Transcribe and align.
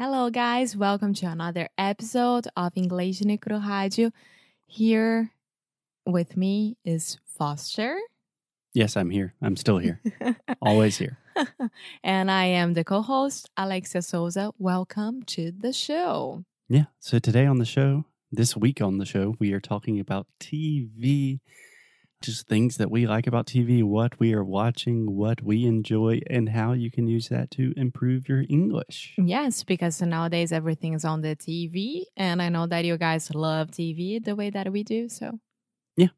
Hello, 0.00 0.30
guys. 0.30 0.74
Welcome 0.74 1.12
to 1.12 1.26
another 1.26 1.68
episode 1.76 2.48
of 2.56 2.72
English 2.74 3.22
Micro 3.22 3.58
Rádio. 3.58 4.12
Here 4.64 5.30
with 6.06 6.38
me 6.38 6.78
is 6.86 7.18
Foster. 7.26 7.98
Yes, 8.72 8.96
I'm 8.96 9.10
here. 9.10 9.34
I'm 9.42 9.56
still 9.56 9.76
here. 9.76 10.00
Always 10.62 10.96
here. 10.96 11.18
and 12.02 12.30
I 12.30 12.46
am 12.46 12.72
the 12.72 12.82
co 12.82 13.02
host, 13.02 13.50
Alexia 13.58 14.00
Souza. 14.00 14.52
Welcome 14.58 15.22
to 15.34 15.52
the 15.52 15.74
show. 15.74 16.46
Yeah. 16.70 16.86
So 16.98 17.18
today 17.18 17.44
on 17.44 17.58
the 17.58 17.66
show, 17.66 18.06
this 18.32 18.56
week 18.56 18.80
on 18.80 18.96
the 18.96 19.04
show, 19.04 19.36
we 19.38 19.52
are 19.52 19.60
talking 19.60 20.00
about 20.00 20.26
TV, 20.40 21.40
just 22.22 22.46
things 22.46 22.76
that 22.76 22.90
we 22.90 23.06
like 23.06 23.26
about 23.26 23.46
TV, 23.46 23.82
what 23.82 24.18
we 24.20 24.34
are 24.34 24.44
watching, 24.44 25.16
what 25.16 25.42
we 25.42 25.64
enjoy, 25.64 26.20
and 26.28 26.50
how 26.50 26.72
you 26.72 26.90
can 26.90 27.06
use 27.06 27.28
that 27.28 27.50
to 27.52 27.72
improve 27.76 28.28
your 28.28 28.44
English. 28.48 29.14
Yes, 29.16 29.64
because 29.64 30.00
nowadays 30.02 30.52
everything 30.52 30.92
is 30.92 31.04
on 31.04 31.22
the 31.22 31.34
TV. 31.34 32.04
And 32.16 32.42
I 32.42 32.50
know 32.50 32.66
that 32.66 32.84
you 32.84 32.98
guys 32.98 33.34
love 33.34 33.70
TV 33.70 34.22
the 34.22 34.36
way 34.36 34.50
that 34.50 34.70
we 34.70 34.82
do. 34.84 35.08
So, 35.08 35.40
Yeah, 35.96 36.08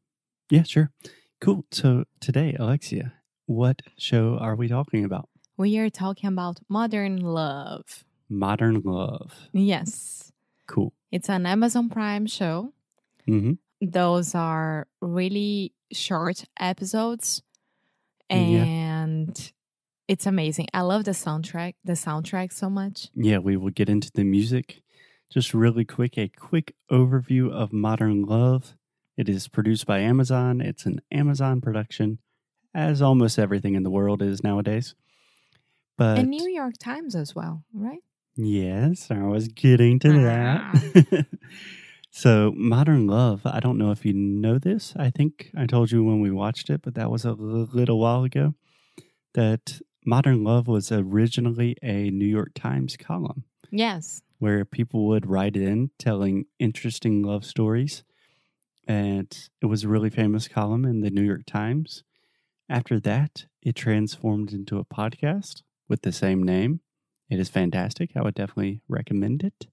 yeah, 0.49 0.63
sure. 0.63 0.91
Cool. 1.39 1.65
So 1.71 2.03
today, 2.19 2.55
Alexia, 2.59 3.13
what 3.45 3.81
show 3.97 4.37
are 4.39 4.55
we 4.55 4.67
talking 4.67 5.05
about? 5.05 5.29
we 5.55 5.77
are 5.77 5.89
talking 5.89 6.27
about 6.27 6.59
modern 6.67 7.17
love. 7.17 8.03
Modern 8.27 8.81
Love. 8.83 9.33
Yes, 9.53 10.31
Cool. 10.67 10.93
it's 11.11 11.29
an 11.29 11.45
Amazon 11.45 11.87
Prime 11.89 12.25
show. 12.27 12.73
hmm 13.25 13.53
those 13.81 14.33
are 14.33 14.87
really 15.01 15.73
short 15.93 16.45
episodes 16.59 17.41
Yeah. 18.29 18.63
and 18.65 19.51
it's 20.07 20.25
amazing 20.25 20.67
i 20.73 20.81
love 20.81 21.03
the 21.05 21.11
soundtrack 21.11 21.75
the 21.83 21.93
soundtrack 21.93 22.51
so 22.51 22.69
much 22.69 23.09
Yeah, 23.15 23.37
we 23.39 23.55
will 23.57 23.71
get 23.71 23.89
into 23.89 24.11
the 24.13 24.23
music. 24.23 24.81
Just 25.31 25.53
really 25.55 25.83
quick, 25.85 26.15
a 26.17 26.27
quick 26.29 26.75
overview 26.91 27.51
of 27.51 27.73
Modern 27.73 28.21
Love. 28.23 28.75
It 29.17 29.27
is 29.27 29.47
produced 29.47 29.87
by 29.87 29.97
Amazon. 29.99 30.61
It's 30.61 30.85
an 30.85 31.01
Amazon 31.11 31.59
production, 31.59 32.19
as 32.75 33.01
almost 33.01 33.39
everything 33.39 33.73
in 33.73 33.81
the 33.81 33.89
world 33.89 34.21
is 34.21 34.43
nowadays. 34.43 34.93
But 35.97 36.19
and 36.19 36.29
new 36.29 36.47
york 36.49 36.75
times 36.79 37.15
as 37.15 37.33
well 37.33 37.63
right 37.73 38.01
yes, 38.35 39.09
I 39.09 39.23
was 39.23 39.47
getting 39.47 39.97
to 39.99 40.11
that. 40.21 40.61
Ah. 40.63 41.23
so, 42.15 42.53
Modern 42.55 43.07
Love, 43.07 43.41
I 43.43 43.59
don't 43.59 43.79
know 43.79 43.89
if 43.89 44.05
you 44.05 44.13
know 44.13 44.59
this. 44.59 44.93
I 44.95 45.09
think 45.09 45.49
I 45.57 45.65
told 45.65 45.91
you 45.91 46.03
when 46.03 46.21
we 46.21 46.29
watched 46.29 46.69
it, 46.69 46.81
but 46.83 46.93
that 46.93 47.09
was 47.09 47.25
a 47.25 47.33
little 47.33 47.99
while 47.99 48.23
ago. 48.23 48.53
That 49.33 49.81
Modern 50.05 50.43
Love 50.43 50.67
was 50.67 50.91
originally 50.91 51.75
a 51.81 52.11
New 52.11 52.27
York 52.27 52.51
Times 52.53 52.95
column 52.97 53.45
yes 53.71 54.21
where 54.37 54.63
people 54.63 55.07
would 55.07 55.25
write 55.25 55.55
in 55.55 55.89
telling 55.97 56.45
interesting 56.59 57.23
love 57.23 57.45
stories. 57.45 58.03
And 58.85 59.35
it 59.61 59.67
was 59.67 59.83
a 59.83 59.87
really 59.87 60.09
famous 60.09 60.49
column 60.49 60.83
in 60.83 60.99
the 60.99 61.09
New 61.09 61.23
York 61.23 61.45
Times. 61.47 62.03
After 62.69 62.99
that, 62.99 63.45
it 63.61 63.75
transformed 63.75 64.51
into 64.51 64.77
a 64.77 64.85
podcast 64.85 65.63
with 65.87 66.01
the 66.01 66.11
same 66.11 66.43
name. 66.43 66.81
It 67.29 67.39
is 67.39 67.47
fantastic. 67.47 68.11
I 68.15 68.21
would 68.21 68.35
definitely 68.35 68.81
recommend 68.89 69.43
it. 69.43 69.67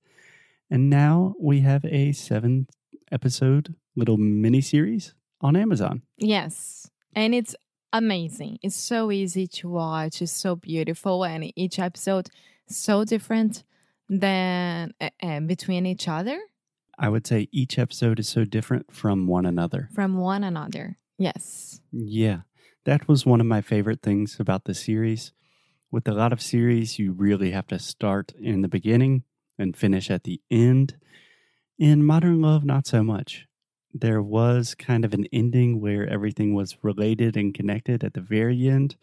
And 0.71 0.89
now 0.89 1.35
we 1.41 1.61
have 1.61 1.85
a 1.85 2.13
seven 2.13 2.69
episode 3.11 3.75
little 3.97 4.17
mini 4.17 4.61
series 4.61 5.15
on 5.41 5.57
Amazon. 5.57 6.03
yes. 6.17 6.89
And 7.17 7.35
it's 7.35 7.57
amazing. 7.93 8.59
It's 8.63 8.77
so 8.77 9.11
easy 9.11 9.49
to 9.49 9.69
watch. 9.69 10.23
It's 10.23 10.31
so 10.31 10.55
beautiful. 10.55 11.25
And 11.25 11.53
each 11.57 11.81
episode 11.81 12.29
so 12.69 13.05
different 13.05 13.65
than 14.09 14.95
uh, 15.01 15.41
between 15.41 15.87
each 15.87 16.07
other. 16.07 16.39
I 16.97 17.09
would 17.09 17.27
say 17.27 17.49
each 17.51 17.79
episode 17.81 18.21
is 18.21 18.29
so 18.29 18.45
different 18.45 18.95
from 18.95 19.27
one 19.27 19.45
another. 19.47 19.89
from 19.93 20.19
one 20.19 20.45
another. 20.45 20.99
Yes. 21.19 21.81
Yeah, 21.91 22.43
that 22.85 23.09
was 23.09 23.27
one 23.27 23.41
of 23.41 23.47
my 23.47 23.61
favorite 23.61 24.03
things 24.03 24.39
about 24.39 24.65
the 24.67 24.75
series. 24.75 25.33
With 25.91 26.07
a 26.07 26.13
lot 26.13 26.33
of 26.33 26.41
series, 26.41 26.99
you 26.99 27.13
really 27.13 27.51
have 27.51 27.67
to 27.69 27.79
start 27.79 28.33
in 28.39 28.63
the 28.63 28.69
beginning 28.69 29.25
and 29.61 29.77
finish 29.77 30.11
at 30.11 30.25
the 30.25 30.41
end. 30.51 30.97
In 31.79 32.05
Modern 32.05 32.41
Love, 32.41 32.65
not 32.65 32.87
so 32.87 33.03
much. 33.03 33.47
There 33.93 34.23
was 34.23 34.75
kind 34.75 35.05
of 35.05 35.15
an 35.15 35.27
ending 35.33 35.81
where 35.81 36.09
everything 36.09 36.55
was 36.55 36.77
related 36.83 37.37
and 37.37 37.55
connected 37.55 38.05
at 38.05 38.15
the 38.15 38.21
very 38.21 38.69
end. 38.69 38.97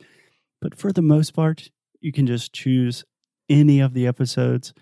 But 0.61 0.75
for 0.75 0.91
the 0.91 1.01
most 1.01 1.33
part, 1.33 1.69
you 1.99 2.11
can 2.11 2.27
just 2.27 2.53
choose 2.53 3.03
any 3.49 3.79
of 3.79 3.93
the 3.93 4.07
episodes, 4.07 4.73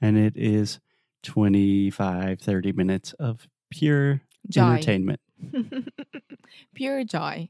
and 0.00 0.16
it 0.16 0.36
is 0.36 0.80
25, 1.22 2.40
30 2.40 2.72
minutes 2.72 3.12
of 3.14 3.46
pure 3.70 4.22
joy 4.48 4.62
entertainment. 4.62 5.20
Pure 6.74 7.04
joy. 7.04 7.48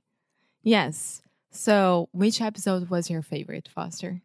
Yes. 0.62 1.22
So, 1.50 2.08
which 2.12 2.40
episode 2.40 2.90
was 2.90 3.08
your 3.10 3.22
favorite, 3.22 3.68
Foster? 3.72 4.22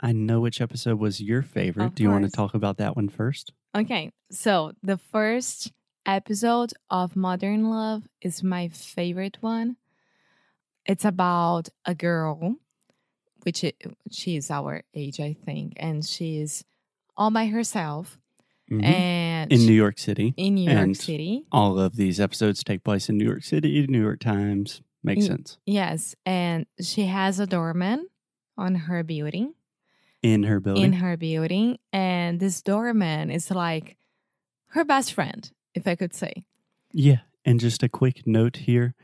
I 0.00 0.12
know 0.12 0.40
which 0.40 0.60
episode 0.60 0.98
was 0.98 1.20
your 1.20 1.42
favorite. 1.42 1.84
Of 1.86 1.94
Do 1.94 2.02
you 2.02 2.10
want 2.10 2.24
to 2.24 2.30
talk 2.30 2.54
about 2.54 2.78
that 2.78 2.96
one 2.96 3.08
first? 3.08 3.52
Okay. 3.76 4.10
So, 4.30 4.72
the 4.82 4.96
first 4.96 5.72
episode 6.06 6.72
of 6.90 7.16
Modern 7.16 7.68
Love 7.70 8.04
is 8.22 8.42
my 8.42 8.68
favorite 8.68 9.36
one. 9.40 9.76
It's 10.86 11.04
about 11.04 11.68
a 11.84 11.94
girl, 11.94 12.56
which 13.42 13.62
i 13.64 13.72
she 14.10 14.36
is 14.36 14.50
our 14.50 14.82
age, 14.94 15.20
I 15.20 15.34
think, 15.44 15.74
and 15.76 16.04
she's 16.04 16.64
all 17.16 17.30
by 17.30 17.46
herself. 17.46 18.18
Mhm. 18.70 18.82
And 18.84 19.52
In 19.52 19.66
New 19.66 19.72
York 19.74 19.98
City. 19.98 20.32
in 20.36 20.54
New 20.54 20.64
York 20.70 20.78
and- 20.78 20.96
City. 20.96 21.44
All 21.52 21.78
of 21.78 21.96
these 21.96 22.18
episodes 22.20 22.64
take 22.64 22.82
place 22.84 23.08
in 23.10 23.18
New 23.18 23.24
York 23.26 23.42
City, 23.44 23.86
New 23.86 24.00
York 24.00 24.20
Times. 24.20 24.80
Makes 25.02 25.24
Mm. 25.24 25.28
sense. 25.28 25.58
Yes. 25.66 26.14
And 26.26 26.66
she 26.80 27.02
has 27.06 27.40
a 27.40 27.46
doorman 27.46 28.08
on 28.56 28.74
her 28.86 29.02
building. 29.02 29.54
In 30.22 30.42
her 30.44 30.60
building. 30.60 30.84
in 30.84 30.92
her 30.94 31.16
building 31.16 31.78
and 31.92 32.40
this 32.40 32.60
doorman 32.62 33.30
is 33.30 33.50
like 33.50 33.96
her 34.68 34.84
best 34.84 35.14
friend 35.14 35.50
if 35.74 35.86
i 35.86 35.94
could 35.96 36.12
say 36.14 36.44
yeah. 36.92 37.20
And 37.44 37.60
just 37.60 37.82
a 37.84 37.88
quick 37.88 38.26
note 38.26 38.56
here. 38.66 38.94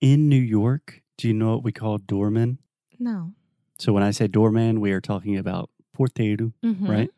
In 0.00 0.28
New 0.28 0.40
York, 0.58 1.00
do 1.16 1.28
you 1.28 1.32
know 1.34 1.52
what 1.54 1.62
we 1.64 1.70
call 1.72 1.96
doorman? 1.98 2.58
no 2.98 3.32
So 3.78 3.92
when 3.92 4.02
I 4.02 4.10
say 4.10 4.26
doorman, 4.26 4.80
we 4.80 4.90
are 4.92 5.00
talking 5.00 5.38
about 5.38 5.70
portero, 5.96 6.52
Mhm. 6.64 6.88
right? 6.88 7.10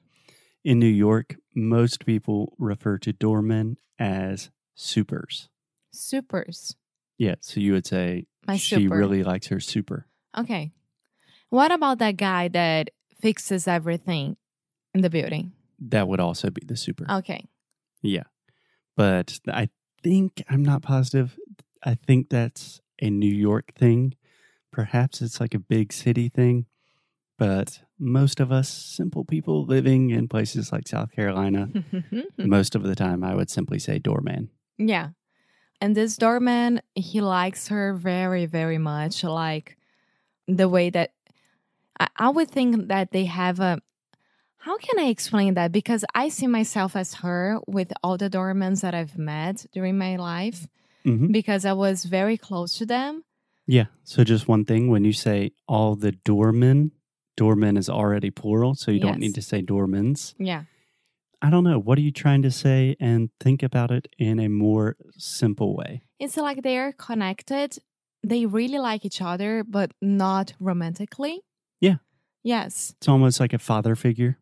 In 0.65 0.79
New 0.79 0.87
York, 1.07 1.37
most 1.55 2.05
people 2.05 2.55
refer 2.59 2.99
to 2.99 3.13
doormen 3.13 3.79
as 3.99 4.51
supers. 4.75 5.49
supers 5.91 6.77
Yeah. 7.17 7.37
So 7.41 7.59
you 7.61 7.73
would 7.73 7.87
say 7.87 8.27
my 8.47 8.57
she 8.59 8.75
super 8.77 8.97
really 8.97 9.23
likes 9.25 9.49
her 9.49 9.61
super. 9.61 10.07
okay 10.37 10.73
what 11.49 11.73
about 11.73 11.99
that 11.99 12.17
guy 12.19 12.49
that 12.49 12.91
fixes 13.21 13.67
everything 13.69 14.37
in 14.95 15.01
the 15.03 15.11
building 15.11 15.53
That 15.81 16.09
would 16.09 16.21
also 16.21 16.51
be 16.51 16.63
the 16.65 16.77
super. 16.77 17.07
okay 17.11 17.49
Yeah. 18.03 18.25
But 18.97 19.39
I 19.47 19.69
think, 20.03 20.43
I'm 20.49 20.65
not 20.65 20.83
positive. 20.83 21.37
I 21.85 21.95
think 21.95 22.31
that's 22.31 22.81
a 23.01 23.11
New 23.11 23.33
York 23.33 23.75
thing. 23.77 24.15
Perhaps 24.73 25.23
it's 25.23 25.41
like 25.41 25.55
a 25.55 25.59
big 25.61 25.93
city 25.93 26.29
thing. 26.29 26.67
But 27.39 27.81
most 27.99 28.41
of 28.41 28.51
us 28.51 28.69
simple 28.69 29.25
people 29.25 29.65
living 29.65 30.11
in 30.11 30.27
places 30.29 30.73
like 30.73 30.89
South 30.89 31.13
Carolina, 31.13 31.69
most 32.39 32.75
of 32.75 32.83
the 32.83 32.97
time 32.97 33.23
I 33.23 33.35
would 33.37 33.51
simply 33.51 33.79
say 33.79 33.99
doorman. 33.99 34.51
yeah 34.79 35.09
and 35.81 35.95
this 35.95 36.17
doorman 36.17 36.81
he 36.95 37.21
likes 37.21 37.69
her 37.69 37.95
very 37.95 38.47
very 38.47 38.79
much 38.79 39.23
like 39.23 39.77
the 40.49 40.69
way 40.69 40.91
that 40.91 41.13
I, 42.01 42.09
I 42.17 42.29
would 42.31 42.51
think 42.51 42.89
that 42.89 43.13
they 43.13 43.27
have 43.27 43.61
a 43.61 43.81
how 44.61 44.77
can 44.77 44.99
I 44.99 45.09
explain 45.09 45.55
that? 45.55 45.71
Because 45.71 46.05
I 46.15 46.29
see 46.29 46.47
myself 46.47 46.97
as 46.97 47.15
her 47.15 47.61
with 47.67 47.93
all 48.03 48.19
the 48.19 48.29
doormans 48.29 48.81
that 48.83 48.95
I've 48.95 49.17
met 49.17 49.65
during 49.73 49.97
my 49.97 50.17
life 50.17 50.67
hmm 51.05 51.31
because 51.31 51.65
I 51.65 51.73
was 51.73 52.05
very 52.05 52.37
close 52.37 52.77
to 52.79 52.87
them. 52.87 53.23
Yeah. 53.67 53.87
So 54.05 54.25
just 54.25 54.49
one 54.49 54.65
thing 54.65 54.91
when 54.91 55.05
you 55.05 55.13
say 55.13 55.53
all 55.67 55.95
the 55.95 56.13
doormen, 56.13 56.91
doormen 57.37 57.77
is 57.77 57.89
already 57.89 58.31
plural. 58.31 58.75
So 58.75 58.91
you 58.91 58.99
don't 59.01 59.21
need 59.21 59.35
to 59.35 59.43
say 59.43 59.63
doormans. 59.63 60.35
Yeah. 60.39 60.65
I 61.41 61.51
don't 61.51 61.65
know. 61.65 61.79
What 61.79 61.99
are 61.99 62.03
you 62.03 62.11
trying 62.11 62.43
to 62.43 62.51
say? 62.51 62.97
And 62.99 63.31
think 63.39 63.63
about 63.63 63.91
it 63.91 64.09
in 64.19 64.41
a 64.41 64.49
more 64.49 64.97
simple 65.17 65.77
way. 65.77 66.03
It's 66.19 66.37
like 66.37 66.63
they're 66.63 66.93
connected. 66.93 67.79
They 68.25 68.47
really 68.47 68.79
like 68.79 69.05
each 69.05 69.23
other, 69.23 69.63
but 69.63 69.93
not 70.03 70.55
romantically. 70.59 71.43
Yeah. 71.81 71.97
Yes. 72.43 72.95
It's 72.99 73.09
almost 73.09 73.41
like 73.41 73.53
a 73.53 73.59
father 73.59 73.95
figure. 73.97 74.39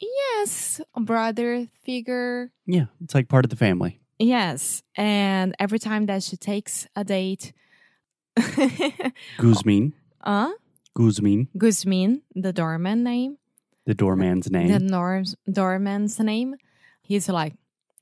Yes. 0.00 0.80
A 0.94 1.00
brother 1.00 1.68
figure. 1.84 2.50
Yeah. 2.66 2.86
It's 3.02 3.14
like 3.14 3.28
part 3.28 3.44
of 3.44 3.50
the 3.50 3.56
family. 3.56 4.00
Yes. 4.18 4.82
And 4.96 5.54
every 5.58 5.78
time 5.78 6.06
that 6.06 6.22
she 6.22 6.36
takes 6.36 6.86
a 6.96 7.04
date, 7.04 7.52
Guzmin. 9.38 9.92
uh, 10.22 10.50
Guzmin. 10.96 11.48
Guzmin, 11.56 12.22
the 12.34 12.52
doorman 12.52 13.02
name, 13.02 13.38
the 13.86 13.94
doorman's 13.94 14.50
name. 14.50 14.68
the. 14.68 14.78
Nor's 14.78 15.34
doorman's 15.50 16.18
name, 16.20 16.56
he's 17.02 17.28
like, 17.28 17.54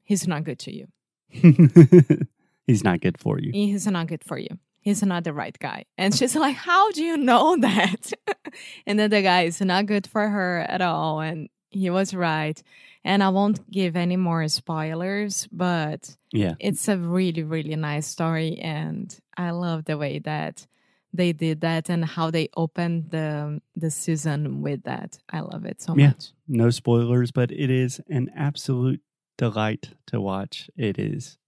he's 0.04 0.26
not 0.28 0.44
good 0.44 0.58
to 0.60 0.72
you. 0.74 0.86
He's 2.66 2.82
not 2.82 3.00
good 3.00 3.18
for 3.18 3.38
you. 3.38 3.50
He's 3.52 3.86
not 3.86 4.06
good 4.06 4.24
for 4.24 4.38
you. 4.38 4.58
He's 4.84 5.02
not 5.02 5.24
the 5.24 5.32
right 5.32 5.58
guy. 5.58 5.86
And 5.96 6.14
she's 6.14 6.36
like, 6.44 6.56
How 6.56 6.90
do 6.92 7.02
you 7.02 7.16
know 7.16 7.56
that? 7.60 8.12
and 8.86 8.98
then 8.98 9.10
the 9.10 9.22
guy 9.22 9.42
is 9.44 9.60
not 9.60 9.86
good 9.86 10.06
for 10.06 10.28
her 10.28 10.60
at 10.68 10.80
all. 10.82 11.20
And 11.20 11.48
he 11.70 11.88
was 11.90 12.14
right. 12.14 12.62
And 13.06 13.22
I 13.22 13.28
won't 13.30 13.70
give 13.70 13.96
any 13.96 14.16
more 14.16 14.46
spoilers, 14.48 15.48
but 15.50 16.16
Yeah. 16.32 16.54
it's 16.60 16.86
a 16.88 16.96
really, 16.96 17.42
really 17.42 17.76
nice 17.76 18.06
story. 18.06 18.58
And 18.58 19.14
I 19.36 19.50
love 19.50 19.84
the 19.86 19.96
way 19.98 20.18
that 20.20 20.66
they 21.12 21.32
did 21.32 21.60
that 21.60 21.88
and 21.88 22.04
how 22.04 22.30
they 22.30 22.48
opened 22.56 23.10
the 23.10 23.60
the 23.76 23.90
season 23.90 24.62
with 24.62 24.82
that. 24.84 25.18
I 25.30 25.40
love 25.40 25.64
it 25.64 25.80
so 25.80 25.94
Yeah. 25.96 26.08
much. 26.08 26.32
No 26.48 26.70
spoilers, 26.70 27.30
but 27.32 27.50
it 27.50 27.70
is 27.70 28.00
an 28.08 28.30
absolute 28.36 29.00
delight 29.38 29.90
to 30.06 30.20
watch. 30.20 30.68
It 30.76 30.98
is 30.98 31.38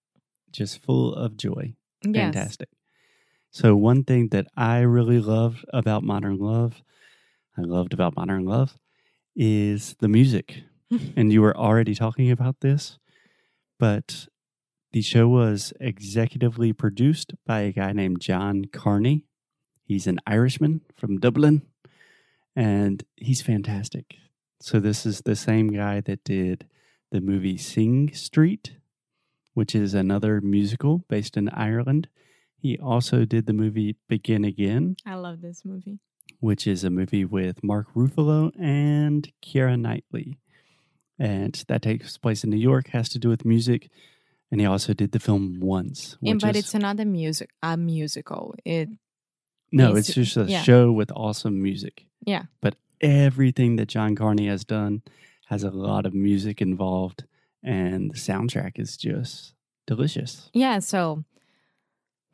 just 0.53 0.83
full 0.83 1.15
of 1.15 1.37
joy. 1.37 1.75
Yes. 2.03 2.15
Fantastic. 2.35 2.69
So, 3.59 3.75
one 3.75 4.05
thing 4.05 4.29
that 4.33 4.49
I 4.55 4.81
really 4.81 5.19
love 5.19 5.65
about 5.73 6.03
Modern 6.03 6.37
Love, 6.37 6.83
I 7.57 7.63
loved 7.63 7.95
about 7.95 8.15
Modern 8.15 8.45
Love, 8.45 8.79
is 9.35 9.97
the 9.99 10.09
music. 10.09 10.65
and 11.17 11.33
you 11.33 11.41
were 11.41 11.57
already 11.57 11.95
talking 11.95 12.31
about 12.31 12.61
this, 12.61 12.99
but 13.79 14.27
the 14.93 15.01
show 15.01 15.27
was 15.27 15.73
executively 15.81 16.77
produced 16.77 17.33
by 17.47 17.61
a 17.61 17.73
guy 17.73 17.95
named 17.95 18.21
John 18.21 18.67
Carney. 18.67 19.25
He's 19.87 20.07
an 20.07 20.19
Irishman 20.27 20.83
from 20.95 21.19
Dublin, 21.19 21.63
and 22.55 23.05
he's 23.17 23.41
fantastic. 23.41 24.17
So, 24.61 24.81
this 24.81 25.07
is 25.07 25.23
the 25.23 25.35
same 25.35 25.69
guy 25.69 26.03
that 26.03 26.25
did 26.25 26.67
the 27.11 27.23
movie 27.23 27.57
Sing 27.57 28.13
Street, 28.13 28.77
which 29.55 29.75
is 29.75 29.95
another 29.95 30.43
musical 30.43 31.07
based 31.09 31.39
in 31.39 31.49
Ireland. 31.49 32.09
He 32.67 32.79
also 32.79 33.25
did 33.25 33.47
the 33.47 33.53
movie 33.53 33.95
Begin 34.09 34.45
Again, 34.45 34.97
I 35.07 35.15
love 35.15 35.41
this 35.41 35.65
movie. 35.65 36.01
which 36.41 36.67
is 36.67 36.83
a 36.83 36.91
movie 36.91 37.25
with 37.25 37.63
Mark 37.63 37.87
Ruffalo 37.95 38.51
and 38.61 39.31
Keira 39.41 39.79
Knightley. 39.79 40.37
And 41.19 41.55
that 41.69 41.83
takes 41.83 42.19
place 42.19 42.43
in 42.43 42.51
New 42.51 42.57
York, 42.57 42.89
has 42.89 43.09
to 43.11 43.19
do 43.21 43.29
with 43.29 43.45
music. 43.45 43.89
And 44.51 44.61
he 44.61 44.67
also 44.67 44.93
did 44.95 45.13
the 45.13 45.21
film 45.21 45.61
Once. 45.61 46.17
And, 46.25 46.41
but 46.41 46.57
is, 46.57 46.65
it's 46.65 46.75
another 46.75 47.05
music 47.05 47.51
a 47.63 47.77
musical. 47.77 48.55
It 48.65 48.89
no, 49.71 49.91
it's- 49.91 50.09
it's 50.09 50.15
just 50.15 50.37
a 50.37 50.45
yeah. 50.51 50.63
show 50.63 50.91
with 50.91 51.11
awesome 51.15 51.63
music. 51.63 52.07
Yeah. 52.25 52.45
But 52.61 52.75
everything 53.01 53.77
that 53.77 53.87
John 53.89 54.17
Carney 54.17 54.49
has 54.49 54.65
done 54.65 55.03
has 55.47 55.63
a 55.63 55.71
lot 55.71 56.05
of 56.05 56.15
music 56.15 56.61
involved. 56.61 57.25
And 57.63 58.11
the 58.11 58.17
soundtrack 58.17 58.79
is 58.81 58.97
just 58.97 59.55
delicious. 59.87 60.51
Yeah, 60.53 60.81
so 60.81 61.25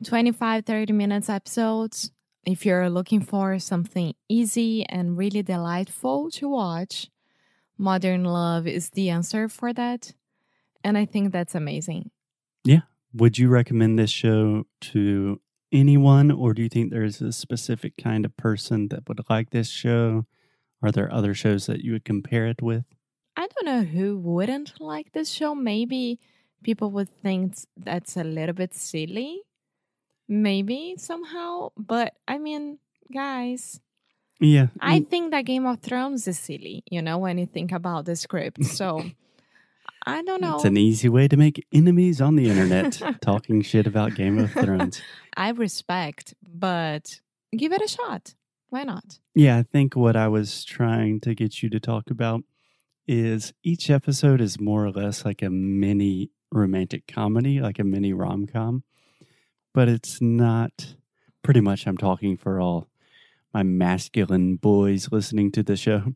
25, 0.02 0.64
30 0.64 0.93
minutes 0.93 1.28
episodes. 1.28 2.10
If 2.44 2.66
you're 2.66 2.90
looking 2.90 3.20
for 3.20 3.58
something 3.58 4.14
easy 4.28 4.84
and 4.87 5.16
really 5.16 5.43
delightful 5.43 6.31
to 6.32 6.49
watch, 6.49 7.08
Modern 7.78 8.25
Love 8.25 8.66
is 8.66 8.90
the 8.90 9.10
answer 9.10 9.49
for 9.49 9.72
that. 9.72 10.12
And 10.82 10.99
I 10.99 11.04
think 11.04 11.32
that's 11.32 11.54
amazing. 11.54 12.10
Yeah. 12.64 12.81
Would 13.14 13.38
you 13.38 13.49
recommend 13.49 13.99
this 13.99 14.10
show 14.10 14.64
to 14.93 15.40
anyone, 15.70 16.31
or 16.31 16.54
do 16.54 16.62
you 16.62 16.69
think 16.69 16.90
there's 16.90 17.20
a 17.20 17.32
specific 17.32 17.96
kind 17.96 18.25
of 18.25 18.37
person 18.37 18.88
that 18.88 19.08
would 19.08 19.20
like 19.31 19.50
this 19.50 19.69
show? 19.69 20.26
Are 20.82 20.90
there 20.90 21.12
other 21.12 21.34
shows 21.34 21.66
that 21.66 21.82
you 21.82 21.93
would 21.93 22.04
compare 22.04 22.46
it 22.46 22.60
with? 22.60 22.84
I 23.37 23.46
don't 23.46 23.66
know 23.66 23.82
who 23.82 24.19
wouldn't 24.19 24.81
like 24.81 25.12
this 25.12 25.31
show. 25.31 25.54
Maybe 25.54 26.19
people 26.62 26.90
would 26.90 27.08
think 27.08 27.54
that's 27.76 28.16
a 28.16 28.25
little 28.25 28.54
bit 28.54 28.75
silly. 28.75 29.43
Maybe 30.32 30.94
somehow. 30.96 31.73
But 31.76 32.14
I 32.26 32.38
mean, 32.38 32.79
guys, 33.12 33.81
Yeah, 34.40 34.69
I 34.81 35.00
mm, 35.00 35.08
think 35.08 35.31
that 35.32 35.44
Game 35.44 35.67
of 35.67 35.81
Thrones 35.81 36.26
is 36.26 36.38
silly, 36.38 36.82
you 36.90 37.02
know, 37.02 37.19
when 37.19 37.37
you 37.37 37.44
think 37.46 37.70
about 37.70 38.06
the 38.06 38.17
script. 38.17 38.64
So 38.64 39.05
I 40.06 40.23
don't 40.23 40.40
know. 40.40 40.56
it's 40.56 40.64
an 40.64 40.79
easy 40.79 41.08
way 41.11 41.29
to 41.29 41.37
make 41.37 41.64
enemies 41.73 42.20
on 42.20 42.37
the 42.37 42.49
internet 42.49 43.00
talking 43.20 43.61
shit 43.62 43.87
about 43.87 44.14
Game 44.14 44.38
of 44.38 44.50
Thrones. 44.52 45.02
I 45.37 45.50
respect, 45.50 46.32
but 46.43 47.20
give 47.55 47.73
it 47.73 47.82
a 47.82 47.88
shot. 47.88 48.35
Why 48.70 48.85
not? 48.85 49.19
Yeah, 49.35 49.58
I 49.58 49.64
think 49.64 49.94
what 49.96 50.17
I 50.17 50.28
was 50.28 50.64
trying 50.64 51.20
to 51.20 51.35
get 51.35 51.62
you 51.62 51.69
to 51.69 51.78
talk 51.78 52.11
about 52.11 52.43
is 53.06 53.52
each 53.62 53.90
episode 53.90 54.40
is 54.40 54.58
more 54.58 54.87
or 54.87 54.93
less 54.93 55.26
like 55.26 55.43
a 55.43 55.50
mini 55.50 56.31
romantic 56.50 57.06
comedy, 57.06 57.61
like 57.61 57.78
a 57.78 57.85
mini 57.85 58.14
rom 58.14 58.46
com, 58.46 58.82
but 59.74 59.88
it's 59.88 60.20
not 60.20 60.94
pretty 61.42 61.60
much. 61.60 61.86
I'm 61.86 61.96
talking 61.96 62.36
for 62.36 62.60
all 62.60 62.88
my 63.52 63.62
masculine 63.62 64.56
boys 64.56 65.08
listening 65.10 65.52
to 65.52 65.62
the 65.62 65.76
show. 65.76 66.14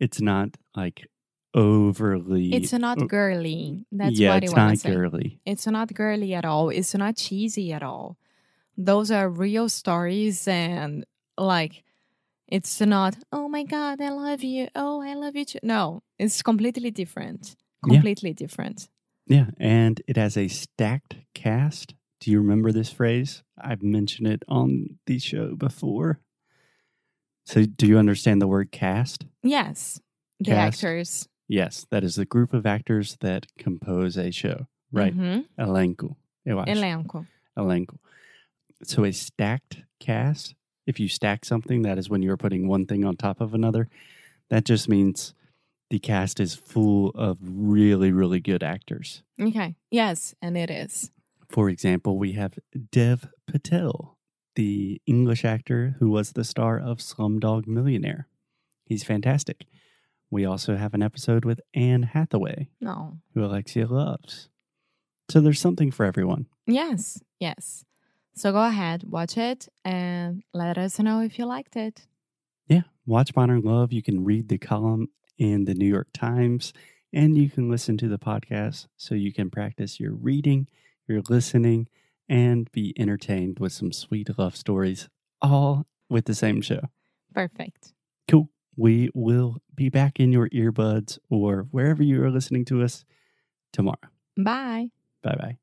It's 0.00 0.20
not 0.20 0.56
like 0.76 1.06
overly. 1.54 2.52
It's 2.52 2.72
not 2.72 3.08
girly. 3.08 3.84
That's 3.90 4.18
yeah, 4.18 4.34
what 4.34 4.44
it's 4.44 4.52
I 4.52 4.56
want 4.56 4.68
not 4.68 4.74
to 4.74 4.80
say. 4.80 4.90
girly. 4.90 5.40
It's 5.44 5.66
not 5.66 5.94
girly 5.94 6.34
at 6.34 6.44
all. 6.44 6.70
It's 6.70 6.94
not 6.94 7.16
cheesy 7.16 7.72
at 7.72 7.82
all. 7.82 8.16
Those 8.76 9.10
are 9.10 9.28
real 9.28 9.68
stories 9.68 10.46
and 10.46 11.04
like 11.36 11.82
it's 12.46 12.80
not, 12.80 13.16
oh 13.32 13.48
my 13.48 13.64
God, 13.64 14.00
I 14.00 14.08
love 14.08 14.42
you. 14.42 14.68
Oh, 14.74 15.02
I 15.02 15.14
love 15.14 15.36
you 15.36 15.44
too. 15.44 15.58
No, 15.62 16.02
it's 16.18 16.42
completely 16.42 16.90
different. 16.90 17.56
Yeah. 17.86 17.96
Completely 17.96 18.32
different. 18.32 18.88
Yeah, 19.26 19.46
and 19.58 20.00
it 20.08 20.16
has 20.16 20.36
a 20.38 20.48
stacked 20.48 21.16
cast. 21.34 21.94
Do 22.20 22.30
you 22.30 22.38
remember 22.38 22.72
this 22.72 22.90
phrase? 22.90 23.42
I've 23.60 23.82
mentioned 23.82 24.26
it 24.28 24.42
on 24.48 24.98
the 25.06 25.18
show 25.18 25.54
before. 25.54 26.20
So, 27.44 27.64
do 27.64 27.86
you 27.86 27.98
understand 27.98 28.42
the 28.42 28.46
word 28.48 28.72
cast? 28.72 29.24
Yes. 29.42 30.00
The 30.40 30.50
Cast. 30.50 30.76
actors. 30.84 31.28
Yes, 31.48 31.86
that 31.90 32.04
is 32.04 32.16
the 32.16 32.26
group 32.26 32.52
of 32.52 32.66
actors 32.66 33.16
that 33.20 33.46
compose 33.58 34.16
a 34.18 34.30
show, 34.30 34.66
right? 34.92 35.16
Mhm. 35.16 35.46
Elenco. 35.58 36.16
Elenco. 36.46 37.26
Elenco. 37.56 37.98
So, 38.84 39.04
a 39.04 39.12
stacked 39.12 39.82
cast, 39.98 40.54
if 40.86 41.00
you 41.00 41.08
stack 41.08 41.44
something, 41.44 41.82
that 41.82 41.98
is 41.98 42.10
when 42.10 42.22
you're 42.22 42.36
putting 42.36 42.68
one 42.68 42.86
thing 42.86 43.04
on 43.04 43.16
top 43.16 43.40
of 43.40 43.54
another. 43.54 43.88
That 44.50 44.64
just 44.64 44.88
means 44.88 45.34
the 45.90 45.98
cast 45.98 46.38
is 46.40 46.54
full 46.54 47.10
of 47.10 47.38
really, 47.42 48.12
really 48.12 48.40
good 48.40 48.62
actors. 48.62 49.22
Okay. 49.40 49.74
Yes, 49.90 50.34
and 50.42 50.56
it 50.56 50.70
is. 50.70 51.10
For 51.48 51.68
example, 51.70 52.18
we 52.18 52.32
have 52.32 52.58
Dev 52.92 53.28
Patel, 53.46 54.18
the 54.54 55.00
English 55.06 55.44
actor 55.44 55.96
who 55.98 56.10
was 56.10 56.32
the 56.32 56.44
star 56.44 56.78
of 56.78 56.98
Slumdog 56.98 57.66
Millionaire. 57.66 58.28
He's 58.84 59.04
fantastic. 59.04 59.66
We 60.30 60.44
also 60.44 60.76
have 60.76 60.92
an 60.94 61.02
episode 61.02 61.44
with 61.44 61.60
Anne 61.72 62.02
Hathaway, 62.02 62.68
No. 62.80 63.18
who 63.34 63.44
Alexia 63.44 63.86
loves. 63.86 64.48
So 65.30 65.40
there's 65.40 65.60
something 65.60 65.90
for 65.90 66.04
everyone. 66.04 66.46
Yes, 66.66 67.20
yes. 67.40 67.84
So 68.34 68.52
go 68.52 68.62
ahead, 68.64 69.04
watch 69.08 69.36
it, 69.38 69.68
and 69.84 70.42
let 70.52 70.76
us 70.78 70.98
know 70.98 71.20
if 71.20 71.38
you 71.38 71.46
liked 71.46 71.76
it. 71.76 72.06
Yeah, 72.66 72.82
watch 73.06 73.34
Modern 73.34 73.62
Love. 73.62 73.92
You 73.92 74.02
can 74.02 74.22
read 74.24 74.48
the 74.48 74.58
column 74.58 75.08
in 75.38 75.64
the 75.64 75.74
New 75.74 75.86
York 75.86 76.08
Times, 76.12 76.72
and 77.12 77.36
you 77.38 77.48
can 77.50 77.70
listen 77.70 77.96
to 77.98 78.08
the 78.08 78.18
podcast 78.18 78.86
so 78.96 79.14
you 79.14 79.32
can 79.32 79.50
practice 79.50 79.98
your 79.98 80.12
reading, 80.14 80.68
your 81.08 81.22
listening, 81.28 81.88
and 82.28 82.70
be 82.72 82.94
entertained 82.98 83.58
with 83.58 83.72
some 83.72 83.92
sweet 83.92 84.28
love 84.38 84.56
stories, 84.56 85.08
all 85.40 85.86
with 86.08 86.26
the 86.26 86.34
same 86.34 86.60
show. 86.60 86.80
Perfect. 87.34 87.92
Cool. 88.26 88.50
We 88.76 89.10
will 89.14 89.58
be 89.74 89.88
back 89.88 90.20
in 90.20 90.32
your 90.32 90.48
earbuds 90.50 91.18
or 91.30 91.66
wherever 91.70 92.02
you 92.02 92.22
are 92.22 92.30
listening 92.30 92.64
to 92.66 92.82
us 92.82 93.04
tomorrow. 93.72 93.96
Bye. 94.36 94.88
Bye 95.22 95.36
bye. 95.36 95.58